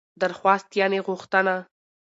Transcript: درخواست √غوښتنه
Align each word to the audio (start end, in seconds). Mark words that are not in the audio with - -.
درخواست 0.21 0.67
√غوښتنه 0.77 1.55